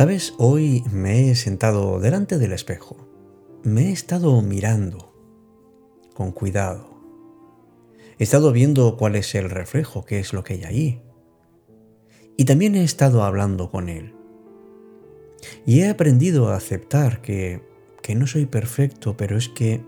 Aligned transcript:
Sabes, 0.00 0.32
hoy 0.38 0.82
me 0.90 1.28
he 1.28 1.34
sentado 1.34 2.00
delante 2.00 2.38
del 2.38 2.54
espejo. 2.54 3.06
Me 3.64 3.88
he 3.88 3.92
estado 3.92 4.40
mirando 4.40 5.14
con 6.14 6.32
cuidado. 6.32 6.98
He 8.18 8.24
estado 8.24 8.50
viendo 8.50 8.96
cuál 8.96 9.14
es 9.14 9.34
el 9.34 9.50
reflejo, 9.50 10.06
qué 10.06 10.18
es 10.18 10.32
lo 10.32 10.42
que 10.42 10.54
hay 10.54 10.64
ahí. 10.64 11.02
Y 12.38 12.46
también 12.46 12.76
he 12.76 12.82
estado 12.82 13.24
hablando 13.24 13.70
con 13.70 13.90
él. 13.90 14.14
Y 15.66 15.80
he 15.80 15.90
aprendido 15.90 16.48
a 16.48 16.56
aceptar 16.56 17.20
que, 17.20 17.60
que 18.00 18.14
no 18.14 18.26
soy 18.26 18.46
perfecto, 18.46 19.18
pero 19.18 19.36
es 19.36 19.50
que, 19.50 19.82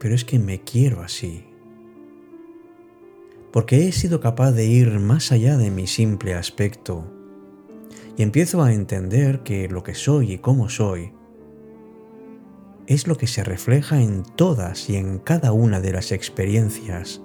pero 0.00 0.16
es 0.16 0.24
que 0.24 0.40
me 0.40 0.62
quiero 0.62 1.00
así. 1.00 1.46
Porque 3.52 3.86
he 3.86 3.92
sido 3.92 4.18
capaz 4.18 4.50
de 4.50 4.66
ir 4.66 4.98
más 4.98 5.30
allá 5.30 5.56
de 5.56 5.70
mi 5.70 5.86
simple 5.86 6.34
aspecto 6.34 7.13
y 8.16 8.22
empiezo 8.22 8.62
a 8.62 8.72
entender 8.72 9.42
que 9.42 9.68
lo 9.68 9.82
que 9.82 9.94
soy 9.94 10.32
y 10.32 10.38
cómo 10.38 10.68
soy 10.68 11.12
es 12.86 13.06
lo 13.06 13.16
que 13.16 13.26
se 13.26 13.42
refleja 13.42 14.00
en 14.00 14.22
todas 14.22 14.90
y 14.90 14.96
en 14.96 15.18
cada 15.18 15.52
una 15.52 15.80
de 15.80 15.92
las 15.92 16.12
experiencias 16.12 17.22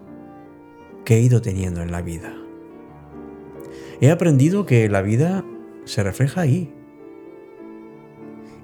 que 1.06 1.18
he 1.18 1.22
ido 1.22 1.42
teniendo 1.42 1.82
en 1.82 1.92
la 1.92 2.02
vida. 2.02 2.34
He 4.02 4.12
aprendido 4.12 4.66
que 4.66 4.88
la 4.90 5.02
vida 5.02 5.44
se 5.84 6.04
refleja 6.04 6.42
ahí 6.42 6.74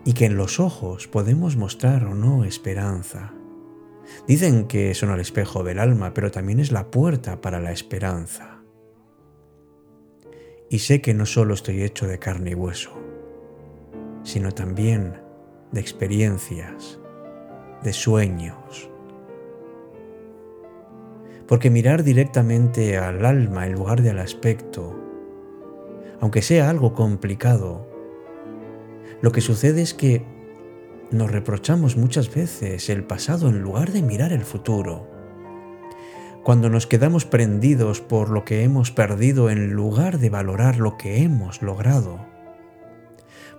y 0.06 0.14
que 0.14 0.26
en 0.26 0.38
los 0.38 0.60
ojos 0.60 1.08
podemos 1.08 1.58
mostrar 1.58 2.06
o 2.06 2.16
no 2.16 2.46
esperanza. 2.46 3.34
Dicen 4.28 4.68
que 4.68 4.94
son 4.94 5.10
el 5.10 5.20
espejo 5.20 5.64
del 5.64 5.80
alma, 5.80 6.14
pero 6.14 6.32
también 6.32 6.60
es 6.60 6.72
la 6.72 6.92
puerta 6.92 7.42
para 7.42 7.60
la 7.60 7.72
esperanza 7.72 8.55
y 10.70 10.80
sé 10.80 11.02
que 11.02 11.14
no 11.14 11.26
solo 11.26 11.54
estoy 11.54 11.84
hecho 11.84 12.08
de 12.08 12.20
carne 12.20 12.52
y 12.52 12.56
hueso, 12.56 12.92
sino 14.24 14.52
también 14.52 15.22
de 15.72 15.82
experiencias, 15.82 17.00
de 17.84 17.94
sueños. 17.94 18.90
Porque 21.48 21.70
mirar 21.70 22.04
directamente 22.04 22.98
al 22.98 23.26
alma 23.26 23.68
en 23.68 23.74
lugar 23.74 24.02
del 24.02 24.18
aspecto, 24.20 25.00
aunque 26.20 26.42
sea 26.42 26.70
algo 26.70 26.94
complicado, 26.94 27.88
lo 29.22 29.32
que 29.32 29.42
sucede 29.42 29.82
es 29.82 29.94
que 29.94 30.26
nos 31.12 31.32
reprochamos 31.32 31.98
muchas 31.98 32.34
veces 32.34 32.90
el 32.90 33.04
pasado 33.04 33.48
en 33.50 33.62
lugar 33.62 33.92
de 33.92 34.02
mirar 34.02 34.34
el 34.34 34.44
futuro 34.44 35.15
cuando 36.46 36.70
nos 36.70 36.86
quedamos 36.86 37.26
prendidos 37.26 38.02
por 38.02 38.30
lo 38.30 38.46
que 38.46 38.62
hemos 38.62 38.92
perdido 38.92 39.50
en 39.50 39.74
lugar 39.74 40.20
de 40.20 40.30
valorar 40.30 40.78
lo 40.78 40.96
que 40.96 41.24
hemos 41.24 41.64
logrado, 41.64 42.24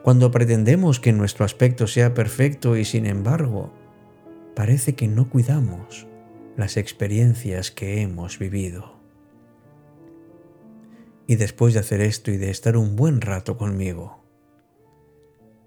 cuando 0.05 0.31
pretendemos 0.31 1.01
que 1.01 1.13
nuestro 1.13 1.45
aspecto 1.45 1.89
sea 1.89 2.15
perfecto 2.15 2.77
y 2.77 2.85
sin 2.85 3.07
embargo 3.07 3.73
parece 4.55 4.95
que 4.95 5.09
no 5.09 5.29
cuidamos 5.29 6.07
las 6.57 6.77
experiencias 6.77 7.73
que 7.73 8.03
hemos 8.03 8.39
vivido. 8.39 9.01
Y 11.27 11.35
después 11.35 11.75
de 11.75 11.81
hacer 11.81 12.01
esto 12.01 12.31
y 12.31 12.37
de 12.37 12.51
estar 12.51 12.77
un 12.77 12.95
buen 12.95 13.21
rato 13.21 13.59
conmigo, 13.59 14.23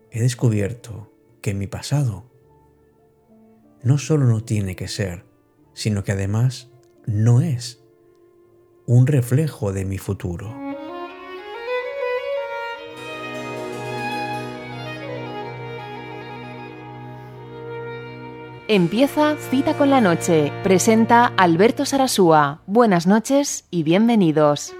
he 0.10 0.22
descubierto 0.22 1.12
que 1.42 1.54
mi 1.54 1.68
pasado 1.68 2.32
no 3.84 3.98
solo 3.98 4.26
no 4.26 4.42
tiene 4.42 4.78
que 4.78 4.88
ser, 4.88 5.26
sino 5.74 6.06
que 6.06 6.14
además 6.14 6.69
no 7.10 7.42
es 7.42 7.84
un 8.86 9.08
reflejo 9.08 9.74
de 9.74 9.84
mi 9.84 9.98
futuro. 9.98 10.56
Empieza 18.68 19.36
Cita 19.50 19.76
con 19.76 19.90
la 19.90 20.02
Noche. 20.02 20.52
Presenta 20.62 21.26
Alberto 21.26 21.86
Sarasúa. 21.86 22.62
Buenas 22.68 23.08
noches 23.08 23.66
y 23.72 23.82
bienvenidos. 23.82 24.76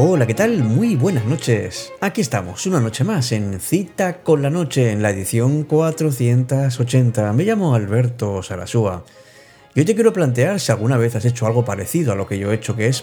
Hola, 0.00 0.28
¿qué 0.28 0.34
tal? 0.34 0.62
Muy 0.62 0.94
buenas 0.94 1.24
noches. 1.24 1.92
Aquí 2.00 2.20
estamos, 2.20 2.64
una 2.66 2.78
noche 2.78 3.02
más 3.02 3.32
en 3.32 3.58
Cita 3.58 4.22
con 4.22 4.42
la 4.42 4.48
Noche, 4.48 4.92
en 4.92 5.02
la 5.02 5.10
edición 5.10 5.64
480. 5.64 7.32
Me 7.32 7.42
llamo 7.42 7.74
Alberto 7.74 8.40
Sarasúa. 8.44 9.04
Y 9.74 9.80
hoy 9.80 9.84
te 9.84 9.96
quiero 9.96 10.12
plantear 10.12 10.60
si 10.60 10.70
alguna 10.70 10.98
vez 10.98 11.16
has 11.16 11.24
hecho 11.24 11.48
algo 11.48 11.64
parecido 11.64 12.12
a 12.12 12.14
lo 12.14 12.28
que 12.28 12.38
yo 12.38 12.52
he 12.52 12.54
hecho, 12.54 12.76
que 12.76 12.86
es, 12.86 13.02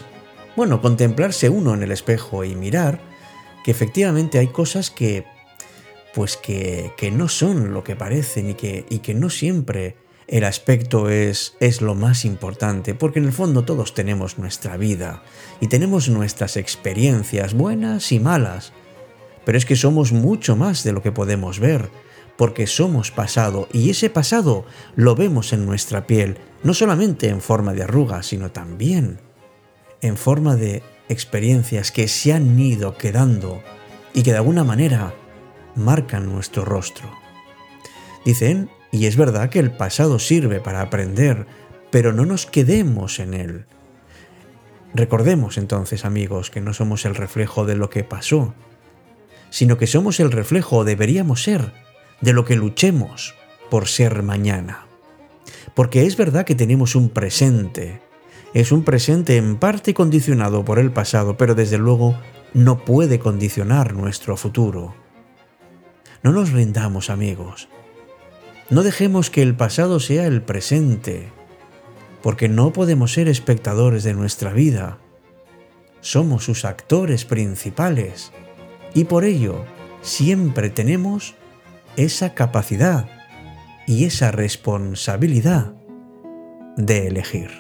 bueno, 0.56 0.82
contemplarse 0.82 1.50
uno 1.50 1.74
en 1.74 1.84
el 1.84 1.92
espejo 1.92 2.46
y 2.46 2.56
mirar 2.56 3.02
que 3.66 3.72
efectivamente 3.72 4.40
hay 4.40 4.48
cosas 4.48 4.90
que, 4.90 5.26
pues 6.14 6.38
que, 6.38 6.94
que 6.96 7.12
no 7.12 7.28
son 7.28 7.74
lo 7.74 7.84
que 7.84 7.98
parecen 7.98 8.52
y 8.52 8.54
que, 8.54 8.86
y 8.90 9.00
que 9.00 9.14
no 9.14 9.30
siempre 9.30 9.98
el 10.28 10.44
aspecto 10.44 11.10
es, 11.10 11.56
es 11.60 11.82
lo 11.82 11.94
más 11.94 12.26
importante, 12.26 12.96
porque 12.96 13.20
en 13.20 13.26
el 13.26 13.34
fondo 13.34 13.64
todos 13.64 13.94
tenemos 13.94 14.38
nuestra 14.40 14.76
vida 14.78 15.24
y 15.62 15.68
tenemos 15.68 16.10
nuestras 16.10 16.58
experiencias 16.58 17.54
buenas 17.54 18.12
y 18.12 18.20
malas. 18.20 18.74
Pero 19.46 19.58
es 19.58 19.66
que 19.66 19.76
somos 19.76 20.12
mucho 20.12 20.56
más 20.56 20.84
de 20.84 20.94
lo 20.94 21.04
que 21.04 21.12
podemos 21.12 21.60
ver, 21.60 21.90
porque 22.38 22.66
somos 22.68 23.12
pasado 23.12 23.68
y 23.72 23.90
ese 23.90 24.10
pasado 24.10 24.66
lo 24.96 25.16
vemos 25.16 25.54
en 25.54 25.66
nuestra 25.66 26.08
piel, 26.08 26.38
no 26.64 26.74
solamente 26.74 27.30
en 27.30 27.42
forma 27.42 27.74
de 27.74 27.84
arrugas, 27.84 28.26
sino 28.28 28.52
también 28.52 29.20
en 30.02 30.18
forma 30.18 30.56
de 30.56 30.84
experiencias 31.08 31.92
que 31.92 32.08
se 32.08 32.34
han 32.34 32.60
ido 32.60 32.98
quedando 32.98 33.62
y 34.14 34.24
que 34.24 34.32
de 34.32 34.38
alguna 34.38 34.64
manera 34.64 35.14
marcan 35.76 36.26
nuestro 36.32 36.66
rostro. 36.66 37.10
Dicen 38.26 38.70
y 38.96 39.08
es 39.08 39.18
verdad 39.18 39.50
que 39.50 39.60
el 39.60 39.72
pasado 39.72 40.20
sirve 40.20 40.62
para 40.62 40.80
aprender, 40.80 41.48
pero 41.92 42.14
no 42.14 42.26
nos 42.26 42.46
quedemos 42.46 43.20
en 43.20 43.34
él. 43.34 43.66
Recordemos 44.94 45.58
entonces, 45.58 46.06
amigos, 46.06 46.50
que 46.50 46.62
no 46.62 46.74
somos 46.74 47.04
el 47.04 47.14
reflejo 47.14 47.66
de 47.66 47.76
lo 47.76 47.90
que 47.90 48.06
pasó, 48.06 48.54
sino 49.50 49.78
que 49.78 49.86
somos 49.86 50.22
el 50.22 50.32
reflejo, 50.32 50.78
o 50.78 50.84
deberíamos 50.86 51.44
ser, 51.44 51.74
de 52.22 52.32
lo 52.32 52.46
que 52.46 52.56
luchemos 52.56 53.36
por 53.70 53.88
ser 53.88 54.24
mañana. 54.24 54.88
Porque 55.74 56.06
es 56.06 56.16
verdad 56.16 56.46
que 56.46 56.56
tenemos 56.56 56.96
un 56.96 57.10
presente, 57.10 58.02
es 58.54 58.72
un 58.72 58.86
presente 58.86 59.36
en 59.36 59.58
parte 59.58 59.94
condicionado 59.94 60.64
por 60.64 60.80
el 60.80 60.92
pasado, 60.92 61.36
pero 61.36 61.54
desde 61.54 61.78
luego 61.78 62.18
no 62.54 62.86
puede 62.86 63.20
condicionar 63.20 63.94
nuestro 63.94 64.38
futuro. 64.38 64.96
No 66.24 66.32
nos 66.32 66.54
rindamos, 66.54 67.10
amigos. 67.10 67.68
No 68.70 68.82
dejemos 68.82 69.30
que 69.30 69.44
el 69.44 69.56
pasado 69.56 70.00
sea 70.00 70.26
el 70.26 70.42
presente, 70.42 71.30
porque 72.24 72.50
no 72.50 72.74
podemos 72.74 73.14
ser 73.14 73.28
espectadores 73.28 74.04
de 74.04 74.16
nuestra 74.16 74.52
vida. 74.54 74.98
Somos 76.02 76.46
sus 76.46 76.66
actores 76.66 77.26
principales 77.26 78.32
y 78.96 79.04
por 79.04 79.24
ello 79.24 79.64
siempre 80.02 80.72
tenemos 80.72 81.36
esa 81.96 82.34
capacidad 82.34 83.08
y 83.86 84.06
esa 84.06 84.32
responsabilidad 84.32 85.74
de 86.76 87.08
elegir. 87.08 87.52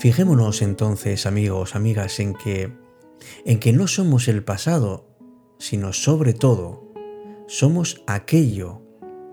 Fijémonos 0.00 0.62
entonces, 0.62 1.26
amigos, 1.26 1.76
amigas, 1.76 2.20
en 2.20 2.32
que 2.32 2.72
en 3.44 3.58
que 3.58 3.74
no 3.74 3.86
somos 3.86 4.28
el 4.28 4.42
pasado, 4.42 5.06
sino 5.58 5.92
sobre 5.92 6.32
todo 6.32 6.90
somos 7.48 8.02
aquello 8.06 8.80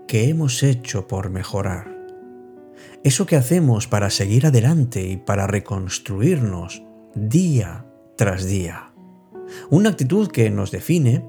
que 0.06 0.28
hemos 0.28 0.62
hecho 0.62 1.08
por 1.08 1.30
mejorar. 1.30 1.96
Eso 3.02 3.24
que 3.24 3.36
hacemos 3.36 3.86
para 3.86 4.10
seguir 4.10 4.44
adelante 4.44 5.06
y 5.06 5.16
para 5.16 5.46
reconstruirnos 5.46 6.82
día 7.14 7.86
tras 8.18 8.44
día. 8.44 8.92
Una 9.70 9.88
actitud 9.88 10.28
que 10.28 10.50
nos 10.50 10.70
define 10.70 11.24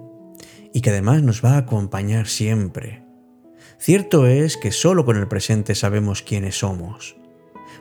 y 0.74 0.82
que 0.82 0.90
además 0.90 1.24
nos 1.24 1.44
va 1.44 1.54
a 1.54 1.60
acompañar 1.60 2.28
siempre. 2.28 3.06
Cierto 3.78 4.28
es 4.28 4.58
que 4.58 4.74
solo 4.74 5.06
con 5.06 5.16
el 5.16 5.30
presente 5.30 5.76
sabemos 5.76 6.24
quiénes 6.24 6.60
somos 6.60 7.19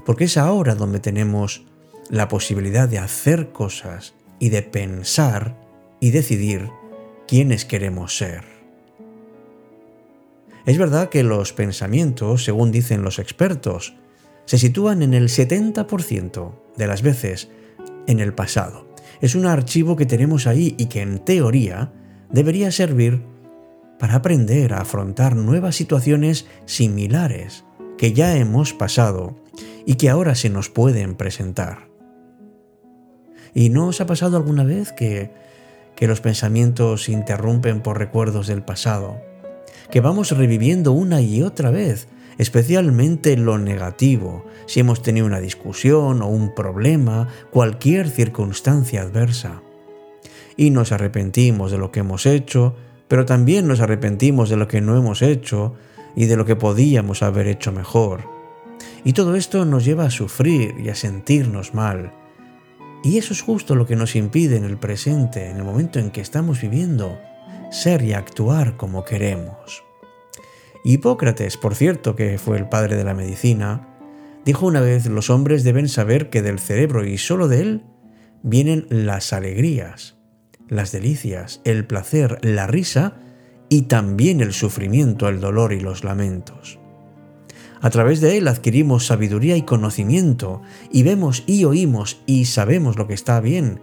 porque 0.05 0.25
es 0.25 0.37
ahora 0.37 0.75
donde 0.75 1.01
tenemos 1.01 1.67
la 2.11 2.29
posibilidad 2.29 2.89
de 2.89 2.99
hacer 2.99 3.51
cosas 3.51 4.15
y 4.39 4.51
de 4.51 4.63
pensar 4.63 5.57
y 6.01 6.11
decidir 6.11 6.71
quiénes 7.27 7.65
queremos 7.65 8.17
ser. 8.17 8.45
Es 10.65 10.79
verdad 10.79 11.09
que 11.09 11.23
los 11.23 11.53
pensamientos, 11.53 12.45
según 12.45 12.71
dicen 12.71 13.03
los 13.03 13.19
expertos, 13.19 13.95
se 14.45 14.59
sitúan 14.59 15.03
en 15.03 15.15
el 15.15 15.29
70% 15.29 16.53
de 16.77 16.87
las 16.87 17.03
veces 17.03 17.51
en 18.07 18.21
el 18.21 18.35
pasado. 18.35 18.89
Es 19.21 19.35
un 19.35 19.47
archivo 19.47 19.97
que 19.97 20.07
tenemos 20.07 20.47
ahí 20.47 20.75
y 20.79 20.87
que 20.87 21.03
en 21.03 21.19
teoría 21.19 21.93
debería 22.31 22.71
servir 22.71 23.23
para 23.99 24.17
aprender 24.17 24.73
a 24.73 24.81
afrontar 24.81 25.37
nuevas 25.37 25.77
situaciones 25.77 26.47
similares 26.67 27.65
que 27.97 28.13
ya 28.13 28.37
hemos 28.37 28.73
pasado 28.73 29.37
y 29.89 29.95
que 29.95 30.11
ahora 30.11 30.35
se 30.35 30.51
nos 30.51 30.69
pueden 30.69 31.15
presentar. 31.15 31.89
¿Y 33.55 33.71
no 33.71 33.87
os 33.87 34.03
ha 34.03 34.07
pasado 34.07 34.37
alguna 34.37 34.63
vez 34.63 34.93
que, 34.93 35.31
que 35.97 36.07
los 36.07 36.21
pensamientos 36.21 37.05
se 37.05 37.13
interrumpen 37.13 37.81
por 37.81 37.97
recuerdos 37.97 38.49
del 38.49 38.63
pasado? 38.63 39.19
Que 39.91 40.03
vamos 40.03 40.33
reviviendo 40.33 40.93
una 40.93 41.23
y 41.23 41.41
otra 41.41 41.71
vez, 41.71 42.07
especialmente 42.37 43.35
lo 43.39 43.57
negativo, 43.57 44.45
si 44.67 44.81
hemos 44.81 45.01
tenido 45.01 45.25
una 45.25 45.41
discusión 45.41 46.21
o 46.21 46.27
un 46.27 46.55
problema, 46.55 47.29
cualquier 47.51 48.11
circunstancia 48.11 49.01
adversa. 49.01 49.63
Y 50.55 50.69
nos 50.69 50.93
arrepentimos 50.93 51.71
de 51.71 51.79
lo 51.79 51.93
que 51.93 52.01
hemos 52.01 52.27
hecho, 52.27 52.77
pero 53.09 53.25
también 53.25 53.67
nos 53.67 53.81
arrepentimos 53.81 54.51
de 54.51 54.59
lo 54.59 54.69
que 54.69 54.83
no 54.83 54.99
hemos 54.99 55.23
hecho 55.23 55.77
y 56.15 56.27
de 56.27 56.37
lo 56.37 56.45
que 56.45 56.57
podíamos 56.57 57.23
haber 57.23 57.47
hecho 57.47 57.73
mejor. 57.73 58.38
Y 59.09 59.15
todo 59.15 59.37
esto 59.37 59.65
nos 59.65 59.87
lleva 59.87 60.05
a 60.05 60.11
sufrir 60.11 60.75
y 60.85 60.91
a 60.91 60.95
sentirnos 60.95 61.73
mal. 61.73 62.13
Y 63.03 63.17
eso 63.17 63.33
es 63.33 63.41
justo 63.41 63.75
lo 63.75 63.87
que 63.87 63.97
nos 63.97 64.15
impide 64.15 64.59
en 64.59 64.65
el 64.65 64.77
presente, 64.77 65.49
en 65.49 65.57
el 65.57 65.65
momento 65.65 65.99
en 65.99 66.11
que 66.11 66.21
estamos 66.21 66.61
viviendo, 66.61 67.19
ser 67.71 68.03
y 68.03 68.13
actuar 68.13 68.77
como 68.77 69.07
queremos. 69.07 69.83
Hipócrates, 70.85 71.57
por 71.57 71.75
cierto, 71.75 72.17
que 72.17 72.37
fue 72.37 72.59
el 72.59 72.69
padre 72.69 72.97
de 72.97 73.05
la 73.05 73.15
medicina, 73.15 73.97
dijo 74.45 74.67
una 74.67 74.83
vez, 74.83 75.07
los 75.07 75.31
hombres 75.31 75.65
deben 75.65 75.89
saber 75.89 76.29
que 76.29 76.43
del 76.43 76.59
cerebro 76.59 77.07
y 77.07 77.17
solo 77.17 77.49
de 77.49 77.63
él 77.63 77.85
vienen 78.43 78.87
las 78.91 79.33
alegrías, 79.33 80.19
las 80.69 80.93
delicias, 80.93 81.63
el 81.65 81.87
placer, 81.87 82.41
la 82.43 82.67
risa 82.67 83.17
y 83.71 83.85
también 83.89 84.43
el 84.43 84.53
sufrimiento, 84.53 85.31
el 85.31 85.41
dolor 85.41 85.73
y 85.73 85.81
los 85.81 86.05
lamentos. 86.05 86.79
A 87.81 87.91
través 87.91 88.21
de 88.21 88.37
él 88.37 88.49
adquirimos 88.49 89.07
sabiduría 89.07 89.57
y 89.57 89.63
conocimiento 89.63 90.63
y 90.91 91.03
vemos 91.03 91.45
y 91.47 91.65
oímos 91.65 92.21
y 92.27 92.47
sabemos 92.47 92.97
lo 92.97 93.07
que 93.07 93.15
está 93.15 93.41
bien 93.41 93.81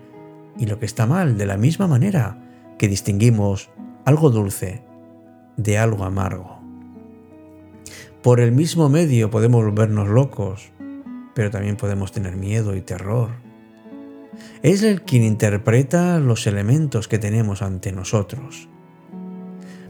y 0.58 0.66
lo 0.66 0.80
que 0.80 0.86
está 0.86 1.06
mal 1.06 1.38
de 1.38 1.46
la 1.46 1.58
misma 1.58 1.88
manera 1.88 2.38
que 2.78 2.88
distinguimos 2.88 3.70
algo 4.04 4.30
dulce 4.30 4.84
de 5.58 5.78
algo 5.78 6.04
amargo. 6.04 6.60
Por 8.22 8.40
el 8.40 8.52
mismo 8.52 8.90
medio 8.90 9.30
podemos 9.30 9.64
volvernos 9.64 10.10
locos, 10.10 10.72
pero 11.34 11.52
también 11.52 11.78
podemos 11.78 12.12
tener 12.12 12.36
miedo 12.36 12.76
y 12.76 12.82
terror. 12.82 13.30
Es 14.64 14.84
el 14.84 15.04
quien 15.04 15.24
interpreta 15.24 16.20
los 16.20 16.48
elementos 16.48 17.08
que 17.08 17.20
tenemos 17.20 17.62
ante 17.62 17.92
nosotros. 17.92 18.68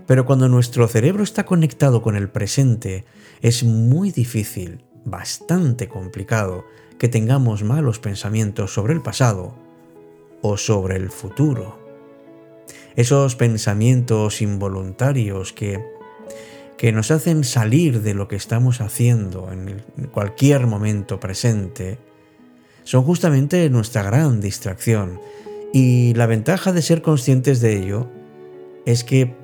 Pero 0.07 0.25
cuando 0.25 0.47
nuestro 0.47 0.87
cerebro 0.87 1.23
está 1.23 1.45
conectado 1.45 2.01
con 2.01 2.15
el 2.15 2.29
presente, 2.29 3.05
es 3.41 3.63
muy 3.63 4.11
difícil, 4.11 4.83
bastante 5.03 5.87
complicado, 5.87 6.65
que 6.97 7.07
tengamos 7.07 7.63
malos 7.63 7.99
pensamientos 7.99 8.73
sobre 8.73 8.93
el 8.93 9.01
pasado 9.01 9.55
o 10.41 10.57
sobre 10.57 10.95
el 10.95 11.09
futuro. 11.09 11.79
Esos 12.95 13.35
pensamientos 13.35 14.41
involuntarios 14.41 15.51
que, 15.51 15.83
que 16.77 16.91
nos 16.91 17.11
hacen 17.11 17.43
salir 17.43 18.01
de 18.01 18.13
lo 18.13 18.27
que 18.27 18.35
estamos 18.35 18.81
haciendo 18.81 19.51
en 19.51 19.83
cualquier 20.11 20.67
momento 20.67 21.19
presente, 21.19 21.97
son 22.85 23.03
justamente 23.03 23.69
nuestra 23.69 24.03
gran 24.03 24.39
distracción. 24.39 25.19
Y 25.73 26.13
la 26.13 26.27
ventaja 26.27 26.71
de 26.71 26.81
ser 26.81 27.01
conscientes 27.01 27.59
de 27.59 27.75
ello 27.75 28.07
es 28.85 29.03
que 29.03 29.35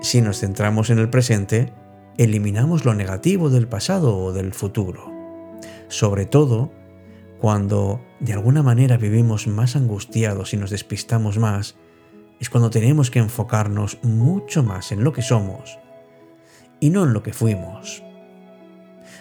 si 0.00 0.22
nos 0.22 0.38
centramos 0.38 0.90
en 0.90 0.98
el 0.98 1.10
presente, 1.10 1.72
eliminamos 2.16 2.84
lo 2.84 2.94
negativo 2.94 3.50
del 3.50 3.68
pasado 3.68 4.16
o 4.16 4.32
del 4.32 4.54
futuro. 4.54 5.12
Sobre 5.88 6.24
todo 6.24 6.72
cuando 7.38 8.00
de 8.20 8.32
alguna 8.32 8.62
manera 8.62 8.96
vivimos 8.96 9.46
más 9.46 9.76
angustiados 9.76 10.52
y 10.52 10.56
nos 10.56 10.70
despistamos 10.70 11.38
más, 11.38 11.76
es 12.38 12.48
cuando 12.48 12.70
tenemos 12.70 13.10
que 13.10 13.18
enfocarnos 13.18 13.98
mucho 14.02 14.62
más 14.62 14.92
en 14.92 15.04
lo 15.04 15.12
que 15.12 15.22
somos 15.22 15.78
y 16.80 16.90
no 16.90 17.04
en 17.04 17.12
lo 17.12 17.22
que 17.22 17.32
fuimos. 17.32 18.02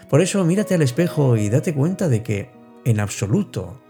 Por 0.09 0.21
eso 0.21 0.43
mírate 0.45 0.75
al 0.75 0.81
espejo 0.81 1.35
y 1.35 1.49
date 1.49 1.73
cuenta 1.73 2.07
de 2.07 2.23
que, 2.23 2.51
en 2.85 2.99
absoluto, 2.99 3.81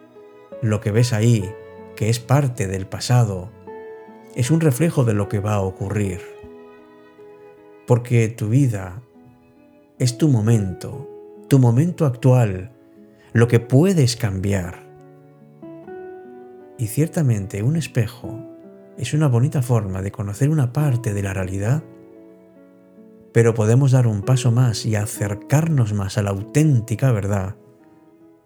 lo 0.62 0.82
que 0.82 0.92
ves 0.92 1.14
ahí, 1.14 1.50
que 1.96 2.10
es 2.10 2.20
parte 2.20 2.68
del 2.68 2.88
pasado, 2.88 3.52
es 4.36 4.52
un 4.52 4.60
reflejo 4.60 5.06
de 5.06 5.14
lo 5.14 5.30
que 5.30 5.40
va 5.40 5.54
a 5.54 5.62
ocurrir 5.62 6.39
porque 7.90 8.28
tu 8.30 8.50
vida 8.50 9.02
es 9.98 10.20
tu 10.20 10.28
momento, 10.28 11.10
tu 11.48 11.58
momento 11.58 12.06
actual, 12.06 12.72
lo 13.34 13.48
que 13.48 13.60
puedes 13.60 14.16
cambiar. 14.16 14.88
Y 16.78 16.86
ciertamente 16.86 17.64
un 17.64 17.76
espejo 17.76 18.46
es 18.96 19.16
una 19.16 19.28
bonita 19.28 19.64
forma 19.64 20.04
de 20.04 20.12
conocer 20.12 20.52
una 20.52 20.72
parte 20.72 21.16
de 21.16 21.24
la 21.24 21.34
realidad, 21.34 21.84
pero 23.34 23.56
podemos 23.56 23.90
dar 23.90 24.06
un 24.06 24.22
paso 24.22 24.52
más 24.52 24.86
y 24.86 24.96
acercarnos 24.96 25.92
más 25.94 26.20
a 26.20 26.22
la 26.22 26.30
auténtica 26.30 27.12
verdad 27.12 27.56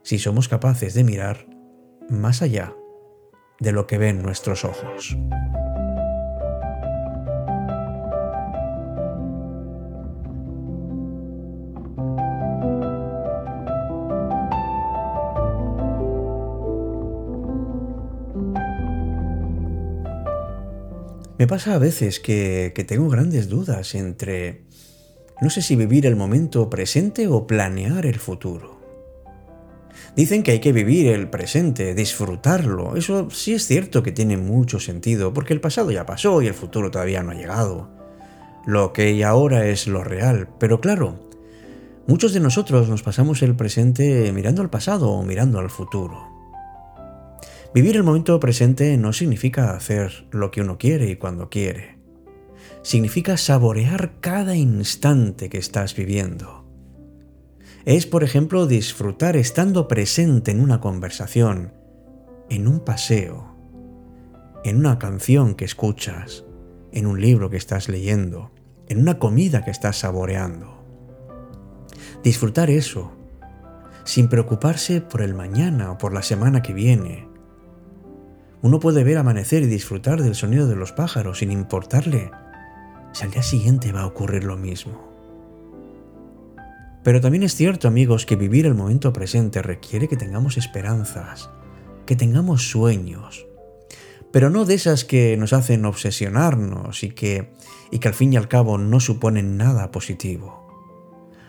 si 0.04 0.20
somos 0.20 0.48
capaces 0.48 0.94
de 0.94 1.04
mirar 1.04 1.48
más 2.08 2.42
allá 2.42 2.74
de 3.60 3.74
lo 3.74 3.88
que 3.88 3.98
ven 3.98 4.24
nuestros 4.24 4.64
ojos. 4.64 5.18
Me 21.44 21.48
pasa 21.48 21.76
a 21.76 21.78
veces 21.78 22.22
que, 22.22 22.72
tengo 22.88 23.10
grandes 23.10 23.50
dudas 23.50 23.96
entre 23.96 24.62
no 25.42 25.50
sé 25.50 25.62
si 25.62 25.76
vivir 25.76 26.06
el 26.06 26.16
momento 26.16 26.70
presente 26.70 27.28
o 27.28 27.46
planear 27.46 28.06
el 28.06 28.18
futuro. 28.18 28.80
Dicen 30.16 30.42
que 30.42 30.52
hay 30.52 30.60
que 30.60 30.72
vivir 30.72 31.08
el 31.08 31.30
presente, 31.30 31.96
disfrutarlo. 31.96 32.96
Eso 32.96 33.30
sí 33.30 33.54
es 33.54 33.68
cierto 33.68 34.04
que 34.04 34.14
tiene 34.14 34.38
mucho 34.38 34.80
sentido, 34.80 35.34
porque 35.34 35.52
el 35.52 35.60
pasado 35.60 35.92
ya 35.92 36.06
pasó 36.06 36.42
y 36.42 36.48
el 36.48 36.54
futuro 36.54 36.92
todavía 36.92 37.24
no 37.24 37.32
ha 37.32 37.36
llegado. 37.36 37.90
Lo 38.66 38.94
que 38.94 39.08
hay 39.08 39.22
ahora 39.22 39.68
es 39.68 39.86
lo 39.86 40.02
real, 40.02 40.48
pero 40.62 40.80
claro, 40.80 41.28
muchos 42.08 42.32
de 42.32 42.40
nosotros 42.40 42.88
nos 42.88 43.04
pasamos 43.04 43.42
el 43.42 43.58
presente 43.58 44.32
mirando 44.32 44.62
al 44.62 44.70
pasado 44.70 45.10
o 45.10 45.26
mirando 45.26 45.60
al 45.60 45.70
futuro. 45.70 46.33
Vivir 47.74 47.96
el 47.96 48.04
momento 48.04 48.40
presente 48.40 48.96
no 48.98 49.14
significa 49.14 49.74
hacer 49.76 50.28
lo 50.30 50.52
que 50.52 50.62
uno 50.62 50.78
quiere 50.78 51.10
y 51.10 51.16
cuando 51.16 51.50
quiere. 51.50 51.98
Significa 52.84 53.36
saborear 53.36 54.20
cada 54.20 54.56
instante 54.56 55.50
que 55.50 55.58
estás 55.58 55.96
viviendo. 55.96 56.68
Es, 57.86 58.06
por 58.06 58.24
ejemplo, 58.24 58.68
disfrutar 58.68 59.36
estando 59.36 59.88
presente 59.88 60.52
en 60.52 60.60
una 60.60 60.80
conversación, 60.80 61.74
en 62.50 62.68
un 62.68 62.80
paseo, 62.82 63.56
en 64.64 64.78
una 64.78 65.00
canción 65.00 65.56
que 65.56 65.66
escuchas, 65.66 66.46
en 66.92 67.08
un 67.08 67.20
libro 67.20 67.50
que 67.50 67.58
estás 67.58 67.90
leyendo, 67.90 68.52
en 68.88 69.00
una 69.00 69.18
comida 69.18 69.66
que 69.66 69.72
estás 69.72 69.98
saboreando. 69.98 70.86
Disfrutar 72.24 72.70
eso, 72.70 73.14
sin 74.04 74.28
preocuparse 74.28 75.02
por 75.02 75.24
el 75.24 75.34
mañana 75.34 75.92
o 75.92 75.98
por 75.98 76.14
la 76.14 76.22
semana 76.22 76.62
que 76.62 76.74
viene, 76.74 77.33
uno 78.64 78.80
puede 78.80 79.04
ver 79.04 79.18
amanecer 79.18 79.62
y 79.62 79.68
disfrutar 79.68 80.24
del 80.24 80.36
sonido 80.36 80.68
de 80.68 80.78
los 80.78 80.94
pájaros 80.94 81.40
sin 81.40 81.52
importarle 81.52 82.32
si 83.12 83.26
al 83.26 83.32
día 83.32 83.44
siguiente 83.44 83.92
va 83.92 84.02
a 84.02 84.06
ocurrir 84.06 84.46
lo 84.46 84.56
mismo. 84.56 85.12
Pero 87.04 87.20
también 87.20 87.44
es 87.44 87.56
cierto, 87.56 87.90
amigos, 87.90 88.26
que 88.26 88.38
vivir 88.38 88.66
el 88.66 88.74
momento 88.74 89.12
presente 89.12 89.62
requiere 89.62 90.08
que 90.08 90.16
tengamos 90.16 90.56
esperanzas, 90.56 91.50
que 92.06 92.16
tengamos 92.16 92.70
sueños, 92.70 93.46
pero 94.32 94.50
no 94.50 94.64
de 94.64 94.76
esas 94.76 95.04
que 95.04 95.36
nos 95.36 95.52
hacen 95.52 95.84
obsesionarnos 95.84 97.04
y 97.04 97.10
que, 97.10 97.52
y 97.92 98.00
que 98.00 98.08
al 98.08 98.14
fin 98.14 98.32
y 98.32 98.38
al 98.38 98.48
cabo 98.48 98.78
no 98.78 99.02
suponen 99.02 99.58
nada 99.58 99.92
positivo. 99.92 100.64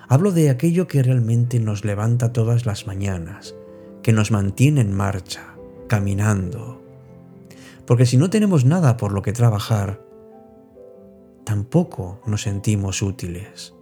Hablo 0.08 0.32
de 0.32 0.50
aquello 0.50 0.88
que 0.88 1.04
realmente 1.04 1.60
nos 1.60 1.84
levanta 1.84 2.32
todas 2.32 2.66
las 2.66 2.88
mañanas, 2.88 3.54
que 4.02 4.12
nos 4.12 4.32
mantiene 4.32 4.80
en 4.80 4.92
marcha, 4.92 5.54
caminando, 5.88 6.83
porque 7.86 8.06
si 8.06 8.16
no 8.16 8.30
tenemos 8.30 8.64
nada 8.64 8.96
por 8.96 9.12
lo 9.12 9.22
que 9.22 9.32
trabajar, 9.32 10.00
tampoco 11.44 12.20
nos 12.26 12.42
sentimos 12.42 13.02
útiles. 13.02 13.74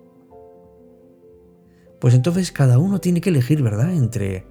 pues 2.00 2.14
entonces 2.14 2.50
cada 2.50 2.78
uno 2.78 2.98
tiene 2.98 3.20
que 3.20 3.30
elegir, 3.30 3.62
¿verdad?, 3.62 3.92
entre, 3.92 4.44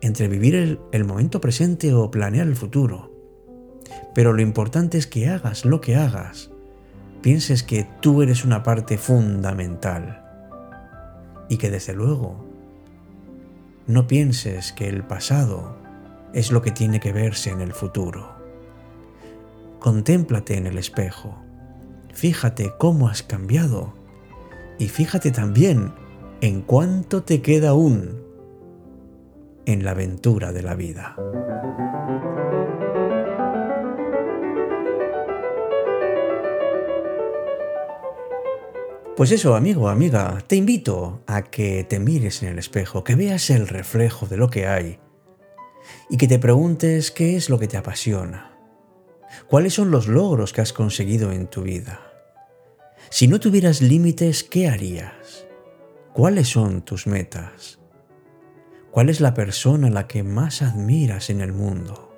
entre 0.00 0.26
vivir 0.26 0.56
el, 0.56 0.80
el 0.90 1.04
momento 1.04 1.40
presente 1.40 1.94
o 1.94 2.10
planear 2.10 2.48
el 2.48 2.56
futuro. 2.56 3.12
Pero 4.16 4.32
lo 4.32 4.42
importante 4.42 4.98
es 4.98 5.06
que 5.06 5.28
hagas 5.28 5.64
lo 5.64 5.80
que 5.80 5.94
hagas, 5.94 6.50
pienses 7.22 7.62
que 7.62 7.86
tú 8.00 8.22
eres 8.22 8.44
una 8.44 8.64
parte 8.64 8.98
fundamental 8.98 10.24
y 11.48 11.56
que 11.56 11.70
desde 11.70 11.94
luego 11.94 12.44
no 13.86 14.08
pienses 14.08 14.72
que 14.72 14.88
el 14.88 15.04
pasado 15.04 15.76
es 16.34 16.50
lo 16.50 16.62
que 16.62 16.72
tiene 16.72 17.00
que 17.00 17.12
verse 17.12 17.50
en 17.50 17.60
el 17.60 17.72
futuro. 17.72 18.37
Contémplate 19.80 20.56
en 20.56 20.66
el 20.66 20.78
espejo, 20.78 21.38
fíjate 22.12 22.72
cómo 22.78 23.08
has 23.08 23.22
cambiado. 23.22 23.94
Y 24.78 24.88
fíjate 24.88 25.30
también 25.30 25.92
en 26.40 26.62
cuánto 26.62 27.22
te 27.22 27.42
queda 27.42 27.70
aún 27.70 28.22
en 29.66 29.84
la 29.84 29.90
aventura 29.90 30.52
de 30.52 30.62
la 30.62 30.74
vida. 30.74 31.16
Pues 39.18 39.32
eso, 39.32 39.56
amigo, 39.56 39.88
amiga, 39.88 40.38
te 40.46 40.54
invito 40.54 41.22
a 41.26 41.42
que 41.42 41.82
te 41.82 41.98
mires 41.98 42.42
en 42.44 42.50
el 42.50 42.58
espejo, 42.60 43.02
que 43.02 43.16
veas 43.16 43.50
el 43.50 43.66
reflejo 43.66 44.26
de 44.26 44.36
lo 44.36 44.48
que 44.48 44.68
hay 44.68 45.00
y 46.08 46.16
que 46.18 46.28
te 46.28 46.38
preguntes 46.38 47.10
qué 47.10 47.34
es 47.34 47.50
lo 47.50 47.58
que 47.58 47.66
te 47.66 47.76
apasiona, 47.76 48.57
cuáles 49.48 49.74
son 49.74 49.90
los 49.90 50.08
logros 50.08 50.52
que 50.52 50.60
has 50.60 50.72
conseguido 50.72 51.32
en 51.32 51.46
tu 51.46 51.62
vida. 51.62 52.00
Si 53.10 53.28
no 53.28 53.40
tuvieras 53.40 53.80
límites, 53.80 54.44
¿qué 54.44 54.68
harías? 54.68 55.46
¿Cuáles 56.12 56.48
son 56.48 56.82
tus 56.82 57.06
metas? 57.06 57.78
¿Cuál 58.90 59.08
es 59.08 59.20
la 59.20 59.34
persona 59.34 59.88
a 59.88 59.90
la 59.90 60.06
que 60.06 60.22
más 60.22 60.62
admiras 60.62 61.30
en 61.30 61.40
el 61.40 61.52
mundo? 61.52 62.16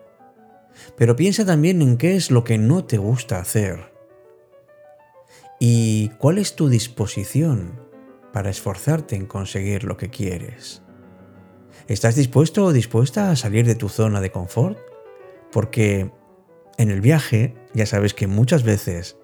Pero 0.97 1.17
piensa 1.17 1.45
también 1.45 1.83
en 1.83 1.97
qué 1.97 2.17
es 2.17 2.31
lo 2.31 2.45
que 2.45 2.59
no 2.59 2.85
te 2.85 2.97
gusta 2.97 3.38
hacer 3.38 3.90
¿Y 5.62 6.09
cuál 6.17 6.38
es 6.38 6.57
tu 6.57 6.71
disposición 6.71 7.79
para 8.33 8.49
esforzarte 8.49 9.14
en 9.14 9.26
conseguir 9.26 9.85
lo 9.85 9.99
que 9.99 10.09
quieres? 10.09 10.81
¿Estás 11.87 12.17
dispuesto 12.17 12.64
o 12.64 12.73
dispuesta 12.73 13.31
a 13.31 13.37
salir 13.37 13.67
de 13.67 13.75
tu 13.75 13.90
zona 13.90 14.23
de 14.23 14.31
confort? 14.31 14.79
Porque 15.52 16.11
en 16.81 16.91
el 16.91 17.01
viaje 17.01 17.55
ya 17.75 17.87
sabes 17.87 18.15
que 18.15 18.27
muchas 18.27 18.63
veces 18.63 19.17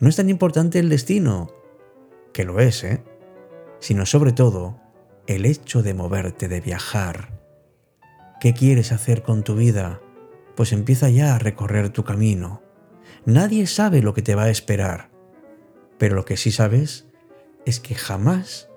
no 0.00 0.08
es 0.08 0.16
tan 0.16 0.28
importante 0.30 0.78
el 0.78 0.88
destino, 0.88 1.50
que 2.32 2.44
lo 2.44 2.60
es, 2.60 2.84
¿eh? 2.84 3.02
Sino 3.80 4.06
sobre 4.06 4.32
todo 4.32 4.80
el 5.26 5.44
hecho 5.46 5.82
de 5.82 5.94
moverte, 5.94 6.48
de 6.48 6.60
viajar. 6.60 7.40
¿Qué 8.40 8.54
quieres 8.54 8.92
hacer 8.92 9.22
con 9.22 9.42
tu 9.42 9.56
vida? 9.56 10.00
Pues 10.56 10.72
empieza 10.72 11.08
ya 11.08 11.34
a 11.34 11.38
recorrer 11.38 11.90
tu 11.90 12.04
camino. 12.04 12.62
Nadie 13.24 13.66
sabe 13.66 14.02
lo 14.02 14.14
que 14.14 14.22
te 14.22 14.34
va 14.34 14.44
a 14.44 14.50
esperar 14.50 15.10
pero 15.98 16.14
lo 16.14 16.24
que 16.24 16.36
sí 16.36 16.52
sabes 16.52 17.06
es 17.66 17.80
que 17.80 17.94
jamás 17.94 18.70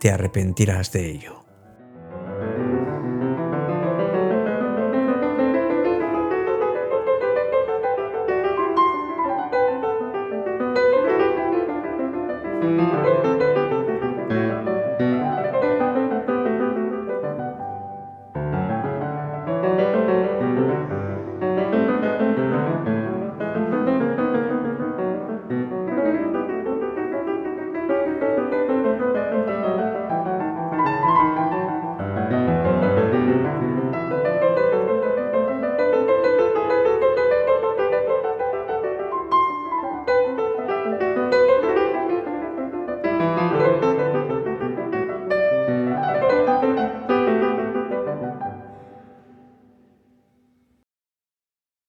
te 0.00 0.10
arrepentirás 0.10 0.92
de 0.92 1.10
ello. 1.10 1.43